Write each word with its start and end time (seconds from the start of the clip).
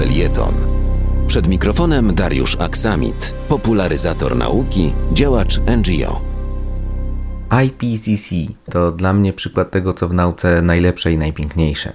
felieton. 0.00 0.54
Przed 1.26 1.48
mikrofonem 1.48 2.14
Dariusz 2.14 2.56
Aksamit, 2.60 3.34
popularyzator 3.48 4.36
nauki, 4.36 4.92
działacz 5.12 5.60
NGO. 5.60 6.20
IPCC 7.64 8.34
to 8.70 8.92
dla 8.92 9.12
mnie 9.12 9.32
przykład 9.32 9.70
tego, 9.70 9.94
co 9.94 10.08
w 10.08 10.14
nauce 10.14 10.62
najlepsze 10.62 11.12
i 11.12 11.18
najpiękniejsze. 11.18 11.92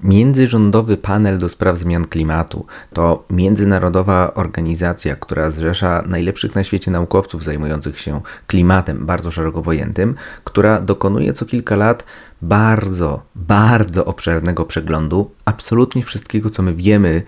Międzyrządowy 0.00 0.96
Panel 0.96 1.38
do 1.38 1.48
Spraw 1.48 1.78
Zmian 1.78 2.04
Klimatu 2.04 2.66
to 2.92 3.24
międzynarodowa 3.30 4.34
organizacja, 4.34 5.16
która 5.16 5.50
zrzesza 5.50 6.04
najlepszych 6.06 6.54
na 6.54 6.64
świecie 6.64 6.90
naukowców 6.90 7.44
zajmujących 7.44 8.00
się 8.00 8.20
klimatem, 8.46 9.06
bardzo 9.06 9.30
szeroko 9.30 9.62
pojętym, 9.62 10.14
która 10.44 10.80
dokonuje 10.80 11.32
co 11.32 11.44
kilka 11.44 11.76
lat 11.76 12.04
bardzo, 12.42 13.22
bardzo 13.34 14.04
obszernego 14.04 14.64
przeglądu 14.64 15.30
absolutnie 15.44 16.02
wszystkiego, 16.02 16.50
co 16.50 16.62
my 16.62 16.74
wiemy, 16.74 17.22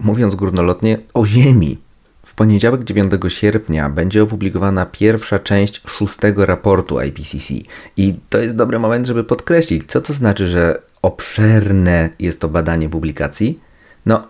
mówiąc 0.00 0.34
górnolotnie, 0.34 0.98
o 1.14 1.26
Ziemi. 1.26 1.78
W 2.26 2.34
poniedziałek 2.34 2.84
9 2.84 3.12
sierpnia 3.28 3.88
będzie 3.88 4.22
opublikowana 4.22 4.86
pierwsza 4.86 5.38
część 5.38 5.82
szóstego 5.86 6.46
raportu 6.46 7.00
IPCC. 7.00 7.54
I 7.96 8.14
to 8.28 8.38
jest 8.38 8.56
dobry 8.56 8.78
moment, 8.78 9.06
żeby 9.06 9.24
podkreślić, 9.24 9.84
co 9.86 10.00
to 10.00 10.12
znaczy, 10.12 10.46
że 10.46 10.82
obszerne 11.04 12.10
jest 12.18 12.40
to 12.40 12.48
badanie 12.48 12.88
publikacji? 12.88 13.60
No, 14.06 14.26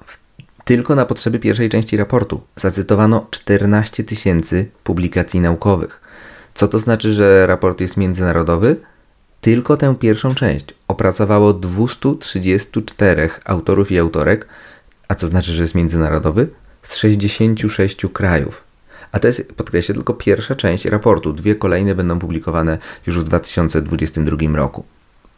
tylko 0.64 0.95
na 0.95 1.06
potrzeby 1.06 1.38
pierwszej 1.38 1.69
części 1.69 1.97
raportu 1.97 2.41
zacytowano 2.56 3.27
14 3.30 4.05
tysięcy 4.05 4.66
publikacji 4.84 5.41
naukowych. 5.41 6.00
Co 6.55 6.69
to 6.69 6.78
znaczy, 6.78 7.12
że 7.12 7.47
raport 7.47 7.80
jest 7.80 7.97
międzynarodowy? 7.97 8.77
Tylko 9.41 9.77
tę 9.77 9.95
pierwszą 9.95 10.34
część 10.34 10.64
opracowało 10.88 11.52
234 11.52 13.30
autorów 13.45 13.92
i 13.92 13.98
autorek, 13.98 14.47
a 15.09 15.14
co 15.14 15.28
znaczy, 15.28 15.53
że 15.53 15.62
jest 15.62 15.75
międzynarodowy? 15.75 16.48
Z 16.83 16.97
66 16.97 18.06
krajów. 18.12 18.64
A 19.12 19.19
to 19.19 19.27
jest, 19.27 19.53
podkreślę, 19.53 19.94
tylko 19.94 20.14
pierwsza 20.14 20.55
część 20.55 20.84
raportu. 20.84 21.33
Dwie 21.33 21.55
kolejne 21.55 21.94
będą 21.94 22.19
publikowane 22.19 22.78
już 23.06 23.19
w 23.19 23.22
2022 23.22 24.56
roku. 24.56 24.84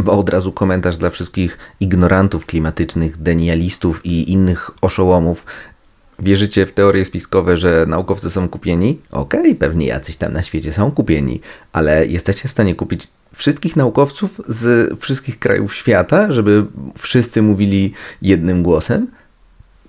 Bo 0.01 0.13
od 0.13 0.31
razu 0.31 0.53
komentarz 0.53 0.97
dla 0.97 1.11
wszystkich 1.11 1.59
ignorantów 1.81 2.47
klimatycznych, 2.47 3.17
denialistów 3.17 4.07
i 4.07 4.33
innych 4.33 4.71
oszołomów. 4.81 5.45
Wierzycie 6.19 6.67
w 6.67 6.73
teorie 6.73 7.05
spiskowe, 7.05 7.57
że 7.57 7.87
naukowcy 7.89 8.31
są 8.31 8.49
kupieni? 8.49 9.01
Okej, 9.11 9.41
okay, 9.41 9.55
pewnie 9.55 9.87
jacyś 9.87 10.17
tam 10.17 10.33
na 10.33 10.43
świecie 10.43 10.73
są 10.73 10.91
kupieni, 10.91 11.41
ale 11.73 12.07
jesteście 12.07 12.49
w 12.49 12.51
stanie 12.51 12.75
kupić 12.75 13.09
wszystkich 13.33 13.77
naukowców 13.77 14.41
z 14.49 14.95
wszystkich 15.01 15.39
krajów 15.39 15.75
świata, 15.75 16.33
żeby 16.33 16.67
wszyscy 16.99 17.43
mówili 17.43 17.93
jednym 18.23 18.63
głosem? 18.63 19.07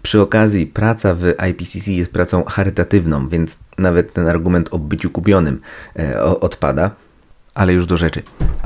Przy 0.01 0.21
okazji, 0.21 0.67
praca 0.67 1.15
w 1.15 1.33
IPCC 1.49 1.91
jest 1.91 2.11
pracą 2.11 2.43
charytatywną, 2.43 3.29
więc 3.29 3.57
nawet 3.77 4.13
ten 4.13 4.27
argument 4.27 4.69
o 4.71 4.79
byciu 4.79 5.09
kupionym 5.09 5.61
e, 5.99 6.21
odpada. 6.21 6.91
Ale 7.57 7.73
już 7.73 7.85
do 7.85 7.97
rzeczy. 7.97 8.23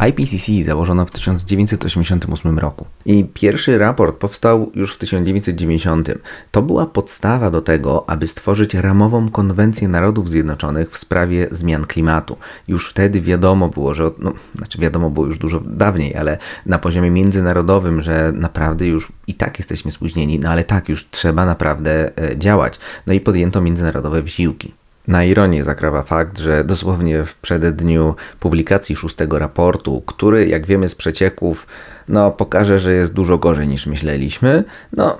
IPCC 0.10 0.64
założono 0.66 1.06
w 1.06 1.12
1988 1.12 2.60
roku 2.60 2.86
i 3.06 3.26
pierwszy 3.34 3.78
raport 3.78 4.16
powstał 4.16 4.72
już 4.76 4.96
w 4.96 4.98
1990. 4.98 6.10
To 6.52 6.62
była 6.62 6.86
podstawa 6.86 7.52
do 7.52 7.62
tego, 7.62 8.10
aby 8.10 8.28
stworzyć 8.28 8.74
ramową 8.74 9.30
konwencję 9.30 9.88
Narodów 9.88 10.30
Zjednoczonych 10.30 10.92
w 10.92 10.98
sprawie 10.98 11.48
zmian 11.52 11.86
klimatu. 11.86 12.38
Już 12.68 12.90
wtedy 12.90 13.22
wiadomo 13.22 13.70
było, 13.70 13.94
że, 13.94 14.12
no, 14.20 14.34
znaczy 14.56 14.78
wiadomo 14.78 15.10
było 15.10 15.26
już 15.26 15.38
dużo 15.38 15.60
dawniej, 15.60 16.16
ale 16.16 16.38
na 16.66 16.80
poziomie 16.80 17.12
międzynarodowym, 17.12 18.02
że 18.02 18.32
naprawdę 18.36 18.88
już 18.88 19.12
i 19.28 19.34
tak 19.34 19.60
jesteśmy 19.60 19.92
spóźnieni, 19.92 20.40
no 20.40 20.50
ale 20.50 20.64
tak, 20.64 20.90
już 20.90 21.10
trzeba 21.12 21.46
naprawdę 21.46 22.18
e, 22.18 22.38
działać. 22.38 22.80
No 23.08 23.14
i 23.14 23.20
podjęto 23.20 23.62
międzynarodowe 23.62 24.22
wysiłki. 24.22 24.81
Na 25.08 25.24
ironię 25.24 25.64
zakrawa 25.64 26.02
fakt, 26.02 26.38
że 26.40 26.64
dosłownie 26.64 27.26
w 27.26 27.36
przededniu 27.36 28.16
publikacji 28.40 28.96
szóstego 28.96 29.40
raportu, 29.40 30.02
który, 30.02 30.48
jak 30.48 30.66
wiemy 30.66 30.90
z 30.90 30.96
przecieków, 30.96 31.68
no, 32.08 32.32
pokaże, 32.32 32.80
że 32.80 32.94
jest 32.94 33.14
dużo 33.14 33.38
gorzej 33.38 33.68
niż 33.68 33.88
myśleliśmy, 33.88 34.64
no, 34.94 35.18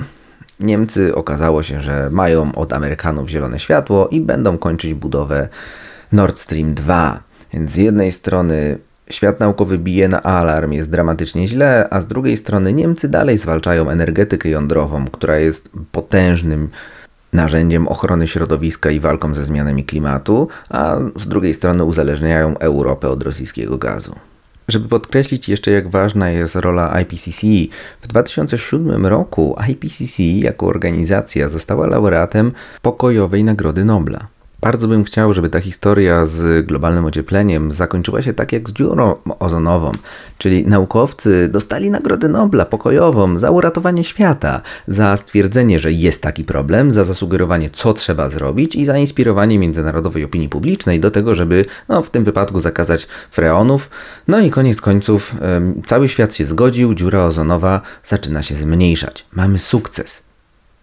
Niemcy 0.60 1.16
okazało 1.16 1.64
się, 1.64 1.82
że 1.82 2.10
mają 2.12 2.56
od 2.56 2.74
Amerykanów 2.74 3.30
zielone 3.30 3.60
światło 3.60 4.08
i 4.08 4.22
będą 4.22 4.58
kończyć 4.58 4.94
budowę 4.94 5.48
Nord 6.12 6.40
Stream 6.40 6.74
2. 6.74 7.20
Więc 7.54 7.72
z 7.72 7.76
jednej 7.76 8.12
strony 8.12 8.78
świat 9.10 9.40
naukowy 9.40 9.78
bije 9.78 10.08
na 10.08 10.24
alarm, 10.24 10.72
jest 10.72 10.92
dramatycznie 10.92 11.48
źle, 11.48 11.88
a 11.90 12.02
z 12.02 12.08
drugiej 12.08 12.38
strony 12.38 12.74
Niemcy 12.74 13.10
dalej 13.10 13.38
zwalczają 13.38 13.90
energetykę 13.90 14.50
jądrową, 14.50 15.06
która 15.06 15.38
jest 15.38 15.70
potężnym 15.92 16.70
narzędziem 17.34 17.88
ochrony 17.88 18.28
środowiska 18.28 18.92
i 18.92 19.00
walką 19.00 19.36
ze 19.36 19.44
zmianami 19.44 19.84
klimatu, 19.86 20.48
a 20.70 20.98
z 21.16 21.28
drugiej 21.28 21.54
strony 21.54 21.84
uzależniają 21.84 22.58
Europę 22.58 23.10
od 23.10 23.24
rosyjskiego 23.24 23.78
gazu. 23.78 24.16
Żeby 24.68 24.88
podkreślić 24.88 25.50
jeszcze, 25.50 25.72
jak 25.72 25.90
ważna 25.90 26.30
jest 26.30 26.56
rola 26.56 27.02
IPCC, 27.02 27.42
w 28.02 28.08
2007 28.08 29.06
roku 29.06 29.56
IPCC 29.70 30.24
jako 30.24 30.68
organizacja 30.68 31.50
została 31.50 31.88
laureatem 31.88 32.52
pokojowej 32.82 33.44
Nagrody 33.44 33.86
Nobla. 33.86 34.28
Bardzo 34.62 34.88
bym 34.88 35.04
chciał, 35.04 35.34
żeby 35.34 35.50
ta 35.50 35.60
historia 35.60 36.26
z 36.26 36.66
globalnym 36.66 37.06
ociepleniem 37.06 37.72
zakończyła 37.72 38.22
się 38.22 38.34
tak 38.34 38.52
jak 38.52 38.70
z 38.70 38.72
dziurą 38.72 39.16
ozonową, 39.40 39.92
czyli 40.38 40.68
naukowcy 40.68 41.50
dostali 41.50 41.92
Nagrodę 41.92 42.28
Nobla 42.28 42.66
pokojową 42.66 43.40
za 43.40 43.52
uratowanie 43.52 44.04
świata, 44.04 44.62
za 44.88 45.18
stwierdzenie, 45.18 45.80
że 45.80 45.92
jest 45.92 46.22
taki 46.22 46.44
problem, 46.44 46.94
za 46.94 47.06
zasugerowanie, 47.06 47.70
co 47.70 47.94
trzeba 47.94 48.30
zrobić 48.30 48.76
i 48.76 48.86
za 48.86 48.98
inspirowanie 48.98 49.60
międzynarodowej 49.60 50.24
opinii 50.24 50.50
publicznej 50.50 51.00
do 51.00 51.12
tego, 51.12 51.36
żeby 51.36 51.66
no, 51.90 52.02
w 52.02 52.10
tym 52.10 52.24
wypadku 52.24 52.60
zakazać 52.60 53.08
freonów. 53.32 53.90
No 54.28 54.40
i 54.40 54.50
koniec 54.50 54.82
końców 54.82 55.36
cały 55.86 56.10
świat 56.10 56.36
się 56.36 56.46
zgodził, 56.46 56.94
dziura 56.94 57.26
ozonowa 57.26 57.82
zaczyna 58.04 58.44
się 58.44 58.56
zmniejszać. 58.56 59.26
Mamy 59.34 59.60
sukces. 59.60 60.24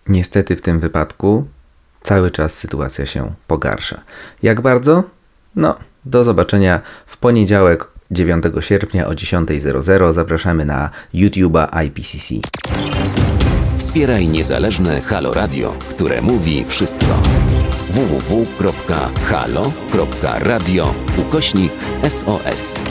Niestety 0.08 0.56
w 0.56 0.60
tym 0.60 0.80
wypadku 0.80 1.44
cały 2.02 2.30
czas 2.30 2.54
sytuacja 2.54 3.06
się 3.06 3.34
pogarsza. 3.46 4.00
Jak 4.42 4.60
bardzo? 4.60 5.02
No, 5.56 5.76
do 6.04 6.24
zobaczenia 6.24 6.80
w 7.06 7.16
poniedziałek 7.16 7.88
9 8.10 8.44
sierpnia 8.60 9.06
o 9.06 9.10
10.00. 9.10 10.12
Zapraszamy 10.12 10.64
na 10.64 10.90
YouTube'a 11.14 11.84
IPCC. 11.86 12.34
Wspieraj 13.78 14.28
niezależne 14.28 15.00
Halo 15.00 15.34
Radio, 15.34 15.74
które 15.90 16.22
mówi 16.22 16.64
wszystko. 16.68 17.22
www.halo.radio 17.90 18.54
ukośnik 21.18 21.72
SOS. 22.08 22.84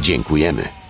Dziękujemy. 0.00 0.83